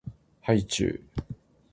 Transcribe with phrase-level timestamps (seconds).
[0.41, 1.21] はいちゅう